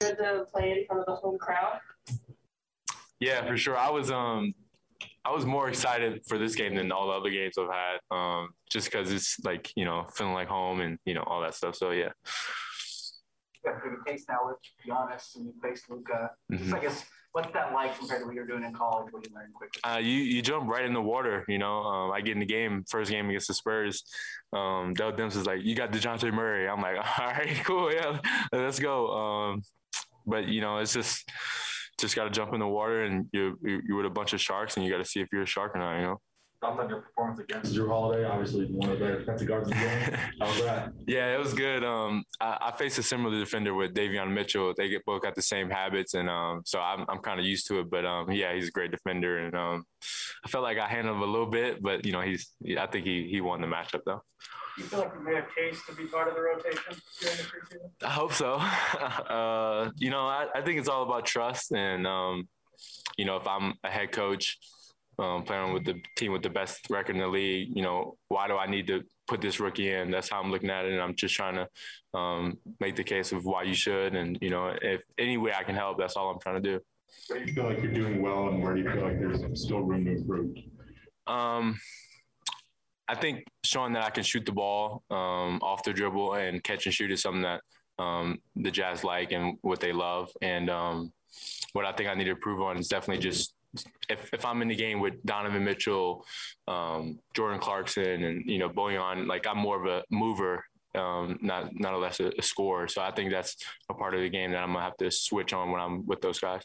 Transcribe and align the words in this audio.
good 0.00 0.16
to 0.18 0.44
play 0.52 0.72
in 0.72 0.86
front 0.86 1.00
of 1.00 1.06
the 1.06 1.14
home 1.14 1.38
crowd? 1.38 1.80
Yeah, 3.20 3.46
for 3.46 3.56
sure. 3.56 3.76
I 3.76 3.90
was 3.90 4.10
um 4.10 4.54
I 5.24 5.32
was 5.32 5.44
more 5.44 5.68
excited 5.68 6.22
for 6.26 6.38
this 6.38 6.54
game 6.54 6.74
than 6.74 6.92
all 6.92 7.08
the 7.08 7.14
other 7.14 7.30
games 7.30 7.54
I've 7.58 7.68
had. 7.68 7.98
Um, 8.10 8.50
just 8.70 8.90
because 8.90 9.12
it's 9.12 9.38
like 9.44 9.72
you 9.76 9.84
know 9.84 10.06
feeling 10.14 10.34
like 10.34 10.48
home 10.48 10.80
and 10.80 10.98
you 11.04 11.14
know 11.14 11.22
all 11.22 11.40
that 11.42 11.54
stuff. 11.54 11.74
So 11.74 11.90
yeah. 11.90 12.10
You 13.64 13.72
got 13.72 13.78
a 13.78 13.88
good 13.88 14.06
case 14.06 14.24
now 14.28 14.38
with 14.46 14.56
Giannis 14.86 15.34
and 15.36 15.46
you 15.46 15.54
faced 15.62 15.90
Luka. 15.90 16.30
Mm-hmm. 16.52 16.74
I 16.74 16.78
guess 16.78 17.04
what's 17.32 17.52
that 17.52 17.72
like 17.72 17.98
compared 17.98 18.20
to 18.20 18.26
what 18.26 18.34
you're 18.34 18.46
doing 18.46 18.64
in 18.64 18.72
college? 18.72 19.12
What 19.12 19.28
you 19.28 19.34
learn 19.34 19.50
quickly? 19.52 19.80
Uh, 19.82 19.98
you 19.98 20.14
you 20.14 20.42
jump 20.42 20.70
right 20.70 20.84
in 20.84 20.92
the 20.92 21.02
water. 21.02 21.44
You 21.48 21.58
know, 21.58 21.82
um, 21.82 22.12
I 22.12 22.20
get 22.20 22.32
in 22.32 22.38
the 22.38 22.46
game 22.46 22.84
first 22.88 23.10
game 23.10 23.28
against 23.28 23.48
the 23.48 23.54
Spurs. 23.54 24.04
Um, 24.52 24.94
Dell 24.94 25.12
Demps 25.12 25.36
is 25.36 25.44
like, 25.44 25.64
"You 25.64 25.74
got 25.74 25.90
Dejounte 25.90 26.32
Murray." 26.32 26.68
I'm 26.68 26.80
like, 26.80 26.96
"All 27.18 27.26
right, 27.26 27.60
cool, 27.64 27.92
yeah, 27.92 28.18
let's 28.52 28.78
go." 28.78 29.08
Um, 29.08 29.62
but 30.28 30.48
you 30.48 30.60
know, 30.60 30.78
it's 30.78 30.92
just 30.92 31.28
just 31.98 32.14
got 32.14 32.24
to 32.24 32.30
jump 32.30 32.54
in 32.54 32.60
the 32.60 32.66
water 32.66 33.02
and 33.02 33.26
you 33.32 33.58
you're 33.62 33.96
with 33.96 34.06
a 34.06 34.10
bunch 34.10 34.32
of 34.32 34.40
sharks 34.40 34.76
and 34.76 34.84
you 34.84 34.92
got 34.92 34.98
to 34.98 35.04
see 35.04 35.20
if 35.20 35.28
you're 35.32 35.42
a 35.42 35.46
shark 35.46 35.74
or 35.74 35.78
not. 35.78 35.96
You 35.98 36.06
know. 36.06 36.20
Thoughts 36.60 36.80
on 36.80 36.88
your 36.88 37.02
performance 37.02 37.38
against 37.38 37.72
Jrue 37.72 37.88
Holiday? 37.88 38.24
Obviously, 38.24 38.66
one 38.66 38.90
of 38.90 38.98
the 38.98 39.06
defensive 39.06 39.46
guards 39.46 39.70
in 39.70 39.78
the 39.78 39.84
game. 39.84 40.18
How 40.40 40.46
was 40.46 40.62
that? 40.62 40.92
Yeah, 41.06 41.32
it 41.32 41.38
was 41.38 41.54
good. 41.54 41.84
Um, 41.84 42.24
I, 42.40 42.58
I, 42.60 42.72
faced 42.72 42.98
a 42.98 43.02
similar 43.04 43.38
defender 43.38 43.74
with 43.74 43.94
Davion 43.94 44.32
Mitchell. 44.32 44.74
They 44.76 44.88
get 44.88 45.04
both 45.04 45.22
got 45.22 45.36
the 45.36 45.42
same 45.42 45.70
habits, 45.70 46.14
and 46.14 46.28
um, 46.28 46.62
so 46.64 46.80
I'm 46.80 47.04
I'm 47.08 47.18
kind 47.18 47.38
of 47.38 47.46
used 47.46 47.68
to 47.68 47.78
it. 47.78 47.90
But 47.90 48.04
um, 48.04 48.32
yeah, 48.32 48.54
he's 48.54 48.68
a 48.68 48.70
great 48.72 48.90
defender, 48.90 49.38
and 49.38 49.54
um, 49.54 49.84
I 50.44 50.48
felt 50.48 50.64
like 50.64 50.78
I 50.78 50.88
handled 50.88 51.18
him 51.18 51.22
a 51.22 51.26
little 51.26 51.46
bit, 51.46 51.80
but 51.80 52.04
you 52.04 52.10
know, 52.10 52.22
he's 52.22 52.50
I 52.76 52.86
think 52.86 53.06
he 53.06 53.28
he 53.30 53.40
won 53.40 53.60
the 53.60 53.68
matchup 53.68 54.00
though. 54.04 54.22
You 54.78 54.84
feel 54.84 54.98
like 54.98 55.12
you 55.14 55.24
made 55.24 55.38
a 55.38 55.46
case 55.56 55.80
to 55.86 55.94
be 55.94 56.06
part 56.06 56.26
of 56.26 56.34
the 56.34 56.40
rotation 56.40 56.94
during 57.20 57.36
the 57.36 57.42
preseason? 57.44 57.90
I 58.04 58.10
hope 58.10 58.32
so. 58.32 58.54
uh, 59.32 59.90
you 59.96 60.10
know, 60.10 60.26
I, 60.26 60.46
I 60.54 60.62
think 60.62 60.80
it's 60.80 60.88
all 60.88 61.04
about 61.04 61.24
trust, 61.24 61.70
and 61.70 62.04
um, 62.04 62.48
you 63.16 63.24
know, 63.24 63.36
if 63.36 63.46
I'm 63.46 63.74
a 63.84 63.90
head 63.90 64.10
coach 64.10 64.58
um, 65.18 65.42
playing 65.42 65.72
with 65.72 65.84
the 65.84 66.00
team 66.16 66.32
with 66.32 66.42
the 66.42 66.50
best 66.50 66.86
record 66.90 67.16
in 67.16 67.22
the 67.22 67.28
league. 67.28 67.70
You 67.74 67.82
know, 67.82 68.16
why 68.28 68.48
do 68.48 68.56
I 68.56 68.66
need 68.66 68.86
to 68.88 69.02
put 69.26 69.40
this 69.40 69.60
rookie 69.60 69.90
in? 69.90 70.10
That's 70.10 70.30
how 70.30 70.40
I'm 70.40 70.50
looking 70.50 70.70
at 70.70 70.84
it, 70.84 70.92
and 70.92 71.00
I'm 71.00 71.14
just 71.14 71.34
trying 71.34 71.56
to 71.56 72.18
um, 72.18 72.58
make 72.80 72.96
the 72.96 73.04
case 73.04 73.32
of 73.32 73.44
why 73.44 73.64
you 73.64 73.74
should. 73.74 74.14
And 74.14 74.38
you 74.40 74.50
know, 74.50 74.74
if 74.80 75.02
any 75.18 75.36
way 75.36 75.52
I 75.56 75.62
can 75.62 75.74
help, 75.74 75.98
that's 75.98 76.16
all 76.16 76.30
I'm 76.30 76.40
trying 76.40 76.62
to 76.62 76.68
do. 76.72 76.80
Where 77.28 77.40
do 77.40 77.46
you 77.46 77.54
feel 77.54 77.64
like 77.64 77.82
you're 77.82 77.92
doing 77.92 78.22
well, 78.22 78.48
and 78.48 78.62
where 78.62 78.74
do 78.74 78.82
you 78.82 78.90
feel 78.90 79.02
like 79.02 79.18
there's 79.18 79.62
still 79.62 79.80
room 79.80 80.04
to 80.04 80.12
improve? 80.12 80.56
Um, 81.26 81.78
I 83.08 83.14
think 83.14 83.44
showing 83.64 83.94
that 83.94 84.04
I 84.04 84.10
can 84.10 84.22
shoot 84.22 84.44
the 84.44 84.52
ball 84.52 85.02
um, 85.10 85.58
off 85.62 85.82
the 85.82 85.92
dribble 85.92 86.34
and 86.34 86.62
catch 86.62 86.86
and 86.86 86.94
shoot 86.94 87.10
is 87.10 87.22
something 87.22 87.42
that 87.42 87.62
um, 87.98 88.38
the 88.54 88.70
Jazz 88.70 89.02
like 89.02 89.32
and 89.32 89.56
what 89.62 89.80
they 89.80 89.92
love. 89.92 90.30
And 90.42 90.68
um, 90.68 91.12
what 91.72 91.86
I 91.86 91.92
think 91.92 92.08
I 92.08 92.14
need 92.14 92.24
to 92.24 92.32
improve 92.32 92.60
on 92.60 92.76
is 92.78 92.88
definitely 92.88 93.22
just 93.22 93.54
if, 94.08 94.32
if 94.32 94.44
I'm 94.44 94.62
in 94.62 94.68
the 94.68 94.76
game 94.76 95.00
with 95.00 95.22
Donovan 95.24 95.64
Mitchell, 95.64 96.24
um, 96.66 97.18
Jordan 97.34 97.60
Clarkson, 97.60 98.24
and 98.24 98.44
you 98.46 98.58
know 98.58 98.68
Bojan, 98.68 99.26
like 99.26 99.46
I'm 99.46 99.58
more 99.58 99.80
of 99.80 99.86
a 99.86 100.04
mover, 100.10 100.64
um, 100.94 101.38
not 101.42 101.78
not 101.78 101.94
a 101.94 101.98
less 101.98 102.20
a, 102.20 102.30
a 102.38 102.42
scorer. 102.42 102.88
So 102.88 103.02
I 103.02 103.10
think 103.10 103.30
that's 103.30 103.56
a 103.90 103.94
part 103.94 104.14
of 104.14 104.20
the 104.20 104.28
game 104.28 104.52
that 104.52 104.58
I'm 104.58 104.72
gonna 104.72 104.84
have 104.84 104.96
to 104.98 105.10
switch 105.10 105.52
on 105.52 105.70
when 105.70 105.80
I'm 105.80 106.06
with 106.06 106.20
those 106.20 106.38
guys. 106.38 106.62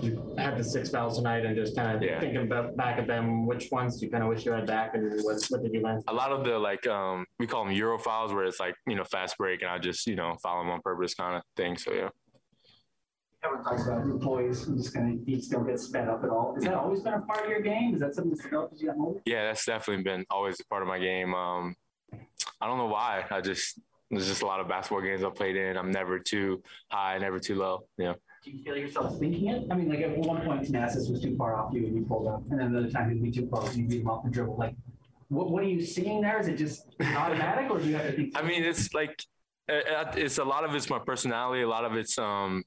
You 0.00 0.34
had 0.38 0.56
the 0.56 0.62
six 0.62 0.90
fouls 0.90 1.16
tonight, 1.16 1.44
and 1.44 1.56
just 1.56 1.74
kind 1.74 1.96
of 1.96 2.02
yeah. 2.02 2.20
thinking 2.20 2.42
about 2.42 2.76
back 2.76 2.98
at 2.98 3.08
them, 3.08 3.44
which 3.44 3.70
ones 3.72 3.98
do 3.98 4.06
you 4.06 4.12
kind 4.12 4.22
of 4.22 4.28
wish 4.28 4.46
you 4.46 4.52
had 4.52 4.66
back, 4.66 4.94
and 4.94 5.20
what, 5.24 5.44
what 5.48 5.62
did 5.62 5.74
you 5.74 5.82
learn? 5.82 6.00
A 6.06 6.14
lot 6.14 6.30
of 6.30 6.44
the 6.44 6.56
like 6.58 6.86
um, 6.86 7.26
we 7.38 7.46
call 7.46 7.64
them 7.64 7.74
Euro 7.74 7.98
fouls, 7.98 8.32
where 8.32 8.44
it's 8.44 8.60
like 8.60 8.76
you 8.86 8.94
know 8.94 9.04
fast 9.04 9.36
break, 9.36 9.62
and 9.62 9.70
I 9.70 9.78
just 9.78 10.06
you 10.06 10.14
know 10.14 10.36
foul 10.42 10.62
them 10.62 10.70
on 10.70 10.80
purpose 10.80 11.14
kind 11.14 11.36
of 11.36 11.42
thing. 11.56 11.76
So 11.76 11.92
yeah 11.92 12.08
everyone 13.42 13.64
talks 13.64 13.86
about 13.86 14.02
employees 14.02 14.66
just 14.66 14.94
going 14.94 15.24
to 15.24 15.30
each 15.30 15.48
don't 15.48 15.66
get 15.66 15.80
sped 15.80 16.08
up 16.08 16.22
at 16.24 16.30
all. 16.30 16.54
Has 16.54 16.64
that 16.64 16.74
always 16.74 17.00
been 17.00 17.14
a 17.14 17.20
part 17.20 17.44
of 17.44 17.50
your 17.50 17.60
game? 17.60 17.94
Is 17.94 18.00
that 18.00 18.14
something 18.14 18.32
that's 18.32 18.42
developed 18.42 18.74
as 18.74 18.82
you 18.82 18.88
got 18.88 18.98
older? 18.98 19.20
Yeah, 19.24 19.44
that's 19.46 19.64
definitely 19.64 20.02
been 20.02 20.24
always 20.30 20.60
a 20.60 20.64
part 20.66 20.82
of 20.82 20.88
my 20.88 20.98
game. 20.98 21.34
Um, 21.34 21.74
I 22.60 22.66
don't 22.66 22.78
know 22.78 22.86
why. 22.86 23.24
I 23.30 23.40
just 23.40 23.80
there's 24.10 24.26
just 24.26 24.42
a 24.42 24.46
lot 24.46 24.60
of 24.60 24.68
basketball 24.68 25.02
games 25.02 25.22
I 25.22 25.30
played 25.30 25.56
in. 25.56 25.76
I'm 25.76 25.90
never 25.90 26.18
too 26.18 26.62
high, 26.88 27.16
never 27.18 27.38
too 27.38 27.54
low. 27.54 27.84
Yeah. 27.96 28.14
Do 28.44 28.50
you 28.50 28.62
feel 28.62 28.76
yourself 28.76 29.18
thinking 29.18 29.48
it? 29.48 29.66
I 29.70 29.74
mean, 29.74 29.88
like 29.88 30.00
at 30.00 30.16
one 30.16 30.42
point, 30.42 30.62
Thanasis 30.62 31.10
was 31.10 31.20
too 31.20 31.36
far 31.36 31.56
off 31.56 31.72
you 31.72 31.86
and 31.86 31.94
you 31.94 32.04
pulled 32.04 32.26
up, 32.26 32.42
and 32.50 32.58
then 32.58 32.68
another 32.68 32.90
time 32.90 33.10
he'd 33.10 33.22
be 33.22 33.30
too 33.30 33.46
close 33.46 33.74
and 33.74 33.82
you 33.82 33.88
beat 33.88 34.00
him 34.00 34.08
off 34.08 34.24
the 34.24 34.30
dribble. 34.30 34.56
Like, 34.56 34.74
what 35.28 35.50
what 35.50 35.62
are 35.62 35.68
you 35.68 35.84
seeing 35.84 36.22
there? 36.22 36.40
Is 36.40 36.48
it 36.48 36.56
just 36.56 36.86
automatic, 37.00 37.70
or 37.70 37.78
do 37.78 37.86
you 37.86 37.96
have 37.96 38.06
to 38.06 38.12
think? 38.12 38.38
I 38.38 38.42
mean, 38.42 38.64
it's 38.64 38.92
like 38.94 39.22
it's 39.68 40.38
a 40.38 40.44
lot 40.44 40.64
of 40.64 40.74
it's 40.74 40.90
my 40.90 40.98
personality. 40.98 41.62
A 41.62 41.68
lot 41.68 41.84
of 41.84 41.94
it's 41.94 42.18
um 42.18 42.64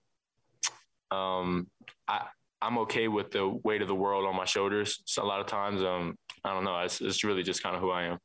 um, 1.14 1.68
I 2.08 2.26
I'm 2.62 2.78
okay 2.80 3.10
with 3.10 3.32
the 3.32 3.46
weight 3.66 3.82
of 3.82 3.90
the 3.90 3.96
world 3.96 4.26
on 4.26 4.36
my 4.38 4.46
shoulders. 4.46 5.04
So 5.06 5.22
a 5.22 5.28
lot 5.28 5.42
of 5.42 5.48
times, 5.48 5.84
um, 5.84 6.16
I 6.46 6.54
don't 6.54 6.64
know. 6.64 6.80
It's, 6.80 7.02
it's 7.02 7.24
really 7.26 7.44
just 7.44 7.62
kind 7.62 7.76
of 7.76 7.82
who 7.82 7.92
I 7.92 8.04
am. 8.04 8.18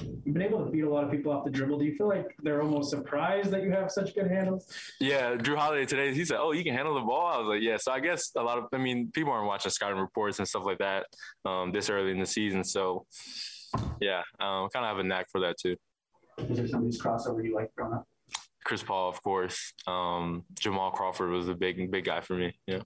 You've 0.00 0.34
been 0.34 0.42
able 0.42 0.64
to 0.64 0.70
beat 0.70 0.84
a 0.84 0.90
lot 0.90 1.04
of 1.04 1.10
people 1.10 1.32
off 1.32 1.44
the 1.44 1.50
dribble. 1.50 1.78
Do 1.78 1.84
you 1.84 1.94
feel 1.94 2.08
like 2.08 2.34
they're 2.42 2.62
almost 2.62 2.90
surprised 2.90 3.50
that 3.50 3.62
you 3.62 3.70
have 3.70 3.90
such 3.90 4.14
good 4.14 4.28
handles? 4.28 4.66
Yeah, 4.98 5.34
Jrue 5.34 5.56
Holiday 5.56 5.86
today, 5.86 6.14
he 6.14 6.24
said, 6.24 6.38
"Oh, 6.40 6.52
you 6.52 6.64
can 6.64 6.74
handle 6.74 6.94
the 6.94 7.00
ball." 7.00 7.26
I 7.26 7.38
was 7.38 7.48
like, 7.48 7.62
"Yeah." 7.62 7.76
So 7.78 7.92
I 7.92 8.00
guess 8.00 8.30
a 8.36 8.42
lot 8.42 8.58
of, 8.58 8.64
I 8.72 8.78
mean, 8.78 9.10
people 9.12 9.32
aren't 9.32 9.46
watching 9.46 9.70
scouting 9.70 9.98
reports 9.98 10.38
and 10.38 10.48
stuff 10.48 10.64
like 10.64 10.78
that 10.78 11.06
um, 11.44 11.72
this 11.72 11.90
early 11.90 12.12
in 12.12 12.20
the 12.20 12.26
season. 12.26 12.64
So, 12.64 13.06
yeah, 14.00 14.22
um, 14.40 14.68
kind 14.72 14.84
of 14.84 14.90
have 14.90 14.98
a 14.98 15.04
knack 15.04 15.26
for 15.30 15.40
that 15.40 15.56
too. 15.58 15.76
Is 16.38 16.56
there 16.56 16.68
somebody's 16.68 17.00
crossover 17.00 17.44
you 17.44 17.54
like 17.54 17.74
growing 17.76 17.94
up? 17.94 18.06
Chris 18.70 18.84
Paul, 18.84 19.08
of 19.08 19.20
course. 19.24 19.72
Um, 19.88 20.44
Jamal 20.54 20.92
Crawford 20.92 21.28
was 21.28 21.48
a 21.48 21.54
big, 21.54 21.90
big 21.90 22.04
guy 22.04 22.20
for 22.20 22.34
me. 22.34 22.54
Yeah. 22.68 22.82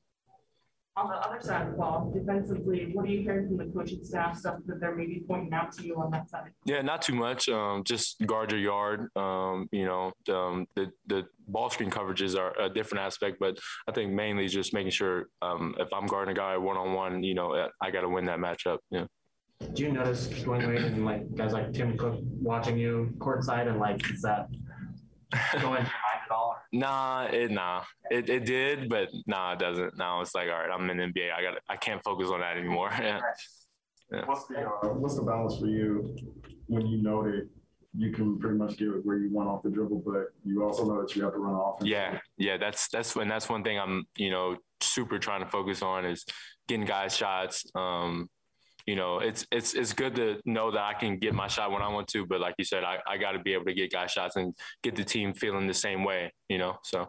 On 0.96 1.10
the 1.10 1.14
other 1.16 1.38
side 1.42 1.66
of 1.66 1.72
the 1.72 1.76
ball, 1.76 2.10
defensively, 2.10 2.88
what 2.94 3.04
are 3.04 3.08
you 3.08 3.20
hearing 3.20 3.48
from 3.48 3.58
the 3.58 3.66
coaching 3.66 4.02
staff? 4.02 4.38
Stuff 4.38 4.60
that 4.64 4.80
they're 4.80 4.96
maybe 4.96 5.22
pointing 5.28 5.52
out 5.52 5.72
to 5.72 5.84
you 5.84 5.94
on 5.96 6.10
that 6.12 6.30
side. 6.30 6.52
Yeah, 6.64 6.80
not 6.80 7.02
too 7.02 7.14
much. 7.14 7.50
Um, 7.50 7.84
just 7.84 8.16
guard 8.24 8.50
your 8.50 8.60
yard. 8.60 9.10
Um, 9.14 9.68
you 9.72 9.84
know, 9.84 10.14
um, 10.34 10.66
the 10.74 10.90
the 11.06 11.26
ball 11.48 11.68
screen 11.68 11.90
coverages 11.90 12.34
are 12.34 12.58
a 12.58 12.70
different 12.70 13.04
aspect, 13.04 13.36
but 13.38 13.58
I 13.86 13.92
think 13.92 14.10
mainly 14.10 14.48
just 14.48 14.72
making 14.72 14.92
sure 14.92 15.26
um, 15.42 15.74
if 15.78 15.92
I'm 15.92 16.06
guarding 16.06 16.32
a 16.32 16.34
guy 16.34 16.56
one 16.56 16.78
on 16.78 16.94
one, 16.94 17.22
you 17.22 17.34
know, 17.34 17.68
I 17.82 17.90
got 17.90 18.00
to 18.00 18.08
win 18.08 18.24
that 18.24 18.38
matchup. 18.38 18.78
Yeah. 18.90 19.04
Do 19.74 19.82
you 19.82 19.92
notice 19.92 20.28
going 20.44 20.62
away 20.62 20.76
and 20.76 21.04
like 21.04 21.34
guys 21.34 21.52
like 21.52 21.74
Tim 21.74 21.98
Cook 21.98 22.20
watching 22.22 22.78
you 22.78 23.12
courtside 23.18 23.68
and 23.68 23.78
like 23.78 24.10
is 24.10 24.22
that 24.22 24.48
go 25.52 25.58
into 25.58 25.62
your 25.62 25.76
mind 25.76 26.20
at 26.24 26.30
all? 26.30 26.56
Nah, 26.72 27.24
it 27.26 27.50
nah. 27.50 27.82
It 28.10 28.28
it 28.28 28.44
did, 28.44 28.88
but 28.88 29.08
nah, 29.26 29.52
it 29.52 29.58
doesn't. 29.58 29.96
Now 29.96 30.20
it's 30.20 30.34
like, 30.34 30.48
all 30.48 30.58
right, 30.58 30.70
I'm 30.70 30.88
in 30.90 31.12
NBA. 31.12 31.32
I 31.32 31.42
got 31.42 31.54
I 31.68 31.76
can't 31.76 32.02
focus 32.02 32.28
on 32.30 32.40
that 32.40 32.56
anymore. 32.56 32.90
yeah. 33.00 33.20
yeah. 34.12 34.24
What's 34.26 34.46
the 34.46 34.60
uh, 34.60 34.88
what's 34.94 35.16
the 35.16 35.22
balance 35.22 35.58
for 35.58 35.66
you 35.66 36.16
when 36.66 36.86
you 36.86 37.02
know 37.02 37.22
that 37.24 37.48
you 37.96 38.10
can 38.12 38.38
pretty 38.38 38.56
much 38.56 38.76
get 38.76 38.88
where 39.04 39.18
you 39.18 39.32
want 39.32 39.48
off 39.48 39.62
the 39.62 39.70
dribble, 39.70 40.02
but 40.04 40.26
you 40.44 40.64
also 40.64 40.84
know 40.84 41.00
that 41.00 41.14
you 41.14 41.22
have 41.22 41.32
to 41.32 41.38
run 41.38 41.54
off. 41.54 41.78
Yeah, 41.82 42.18
yeah, 42.36 42.56
that's 42.56 42.88
that's 42.88 43.14
when 43.14 43.28
that's 43.28 43.48
one 43.48 43.62
thing 43.62 43.78
I'm 43.78 44.04
you 44.16 44.30
know 44.30 44.56
super 44.80 45.18
trying 45.18 45.44
to 45.44 45.50
focus 45.50 45.82
on 45.82 46.04
is 46.04 46.24
getting 46.66 46.86
guys 46.86 47.16
shots. 47.16 47.64
Um, 47.74 48.28
you 48.86 48.96
know, 48.96 49.18
it's 49.18 49.46
it's 49.50 49.74
it's 49.74 49.92
good 49.92 50.14
to 50.16 50.40
know 50.44 50.70
that 50.70 50.82
I 50.82 50.94
can 50.94 51.18
get 51.18 51.34
my 51.34 51.48
shot 51.48 51.70
when 51.70 51.82
I 51.82 51.88
want 51.88 52.08
to, 52.08 52.26
but 52.26 52.40
like 52.40 52.54
you 52.58 52.64
said, 52.64 52.84
I, 52.84 52.98
I 53.06 53.16
got 53.16 53.32
to 53.32 53.38
be 53.38 53.54
able 53.54 53.64
to 53.66 53.74
get 53.74 53.90
guys 53.90 54.10
shots 54.10 54.36
and 54.36 54.54
get 54.82 54.94
the 54.94 55.04
team 55.04 55.32
feeling 55.32 55.66
the 55.66 55.74
same 55.74 56.04
way, 56.04 56.32
you 56.48 56.58
know. 56.58 56.76
So 56.82 57.08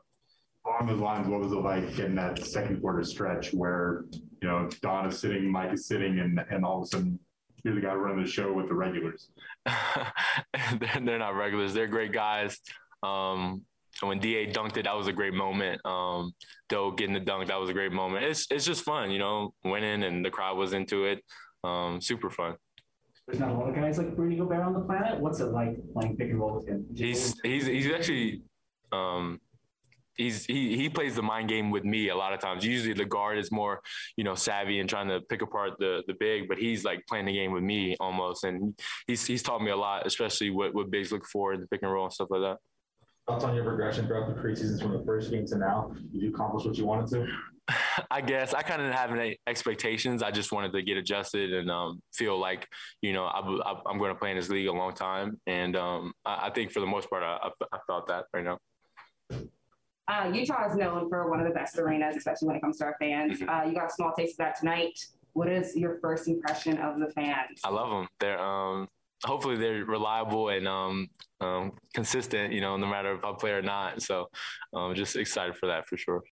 along 0.65 0.87
those 0.87 1.01
lines, 1.01 1.27
what 1.27 1.41
was 1.41 1.51
it 1.51 1.55
like 1.55 1.95
getting 1.95 2.15
that 2.15 2.39
second 2.45 2.81
quarter 2.81 3.03
stretch 3.03 3.53
where 3.53 4.05
you 4.41 4.47
know 4.47 4.69
Don 4.81 5.07
is 5.07 5.19
sitting, 5.19 5.51
Mike 5.51 5.73
is 5.73 5.87
sitting, 5.87 6.19
and 6.19 6.39
and 6.49 6.63
all 6.63 6.77
of 6.79 6.83
a 6.83 6.87
sudden 6.87 7.19
you're 7.63 7.75
the 7.75 7.81
guy 7.81 7.93
running 7.93 8.23
the 8.23 8.29
show 8.29 8.53
with 8.53 8.69
the 8.69 8.75
regulars? 8.75 9.29
they're, 9.65 11.01
they're 11.01 11.19
not 11.19 11.35
regulars. 11.35 11.73
They're 11.73 11.87
great 11.87 12.13
guys. 12.13 12.57
Um, 13.03 13.63
and 14.01 14.09
when 14.09 14.19
Da 14.19 14.51
dunked 14.51 14.77
it, 14.77 14.83
that 14.83 14.95
was 14.95 15.07
a 15.07 15.13
great 15.13 15.33
moment. 15.33 15.85
Um, 15.85 16.33
Doe 16.69 16.91
getting 16.91 17.13
the 17.13 17.19
dunk, 17.19 17.47
that 17.47 17.59
was 17.59 17.69
a 17.69 17.73
great 17.73 17.91
moment. 17.91 18.25
It's 18.25 18.47
it's 18.51 18.65
just 18.65 18.83
fun, 18.83 19.11
you 19.11 19.19
know, 19.19 19.53
winning 19.63 20.03
and 20.03 20.23
the 20.23 20.29
crowd 20.29 20.57
was 20.57 20.73
into 20.73 21.05
it. 21.05 21.23
Um, 21.65 21.99
super 21.99 22.29
fun. 22.29 22.55
There's 23.27 23.39
not 23.39 23.49
a 23.49 23.53
lot 23.53 23.69
of 23.69 23.75
guys 23.75 23.97
like 23.97 24.09
Rudy 24.15 24.35
Gobert 24.35 24.61
on 24.61 24.73
the 24.73 24.81
planet. 24.81 25.19
What's 25.19 25.39
it 25.39 25.45
like 25.45 25.77
playing 25.93 26.15
pick 26.15 26.29
and 26.29 26.39
roll 26.39 26.55
with 26.55 26.67
him? 26.67 26.85
He's 26.93 27.35
he's 27.41 27.65
he's 27.65 27.91
actually 27.91 28.43
um, 28.91 29.41
he's 30.15 30.45
he 30.45 30.75
he 30.75 30.89
plays 30.89 31.15
the 31.15 31.23
mind 31.23 31.49
game 31.49 31.71
with 31.71 31.83
me 31.83 32.09
a 32.09 32.15
lot 32.15 32.33
of 32.33 32.39
times. 32.39 32.63
Usually 32.63 32.93
the 32.93 33.05
guard 33.05 33.39
is 33.39 33.51
more 33.51 33.81
you 34.15 34.23
know 34.23 34.35
savvy 34.35 34.79
and 34.79 34.87
trying 34.87 35.07
to 35.07 35.21
pick 35.21 35.41
apart 35.41 35.73
the 35.79 36.03
the 36.05 36.13
big, 36.19 36.47
but 36.47 36.59
he's 36.59 36.85
like 36.85 37.03
playing 37.07 37.25
the 37.25 37.33
game 37.33 37.51
with 37.51 37.63
me 37.63 37.95
almost, 37.99 38.43
and 38.43 38.79
he's 39.07 39.25
he's 39.25 39.41
taught 39.41 39.63
me 39.63 39.71
a 39.71 39.75
lot, 39.75 40.05
especially 40.05 40.51
what 40.51 40.75
what 40.75 40.91
bigs 40.91 41.11
look 41.11 41.25
for 41.25 41.53
in 41.53 41.61
the 41.61 41.67
pick 41.67 41.81
and 41.81 41.91
roll 41.91 42.05
and 42.05 42.13
stuff 42.13 42.29
like 42.29 42.41
that. 42.41 42.57
Thoughts 43.25 43.43
on 43.43 43.55
your 43.55 43.63
progression 43.63 44.05
throughout 44.05 44.27
the 44.27 44.39
preseason 44.39 44.79
from 44.79 44.91
the 44.91 45.03
first 45.03 45.31
game 45.31 45.47
to 45.47 45.57
now? 45.57 45.91
Did 46.11 46.21
you 46.21 46.29
accomplish 46.29 46.63
what 46.63 46.77
you 46.77 46.85
wanted 46.85 47.09
to? 47.09 47.73
I 48.11 48.21
guess 48.21 48.53
I 48.53 48.61
kind 48.61 48.81
of 48.81 48.93
have 48.93 49.11
any 49.11 49.37
expectations. 49.47 50.23
I 50.23 50.31
just 50.31 50.51
wanted 50.51 50.73
to 50.73 50.81
get 50.81 50.97
adjusted 50.97 51.53
and 51.53 51.69
um, 51.69 52.01
feel 52.13 52.39
like 52.39 52.67
you 53.01 53.13
know 53.13 53.25
I, 53.25 53.39
am 53.89 53.97
going 53.97 54.13
to 54.13 54.19
play 54.19 54.31
in 54.31 54.37
this 54.37 54.49
league 54.49 54.67
a 54.67 54.73
long 54.73 54.93
time, 54.93 55.39
and 55.47 55.75
um, 55.75 56.13
I, 56.25 56.47
I, 56.47 56.49
think 56.49 56.71
for 56.71 56.79
the 56.79 56.85
most 56.85 57.09
part 57.09 57.23
I, 57.23 57.49
I, 57.71 57.77
thought 57.87 58.07
that 58.07 58.25
right 58.33 58.43
now. 58.43 58.59
Uh, 60.07 60.29
Utah 60.31 60.69
is 60.69 60.75
known 60.75 61.09
for 61.09 61.29
one 61.29 61.39
of 61.39 61.47
the 61.47 61.53
best 61.53 61.77
arenas, 61.79 62.15
especially 62.15 62.47
when 62.47 62.55
it 62.57 62.61
comes 62.61 62.77
to 62.77 62.85
our 62.85 62.95
fans. 62.99 63.39
Mhm. 63.39 63.49
Uh, 63.49 63.67
you 63.67 63.73
got 63.73 63.89
a 63.89 63.93
small 63.93 64.13
taste 64.13 64.33
of 64.33 64.37
that 64.37 64.59
tonight. 64.59 64.99
What 65.33 65.49
is 65.49 65.75
your 65.75 65.99
first 65.99 66.27
impression 66.27 66.77
of 66.77 66.99
the 66.99 67.09
fans? 67.11 67.59
I 67.63 67.69
love 67.69 67.89
them. 67.89 68.07
They're 68.19 68.39
um, 68.39 68.87
hopefully 69.23 69.57
they're 69.57 69.83
reliable 69.85 70.49
and 70.49 70.67
um, 70.67 71.07
um, 71.41 71.71
consistent. 71.93 72.53
You 72.53 72.61
know, 72.61 72.77
no 72.77 72.87
matter 72.87 73.15
if 73.15 73.23
I 73.23 73.33
play 73.33 73.51
or 73.51 73.61
not. 73.61 74.01
So, 74.01 74.29
um, 74.73 74.93
just 74.95 75.15
excited 75.15 75.55
for 75.57 75.67
that 75.67 75.87
for 75.87 75.97
sure. 75.97 76.23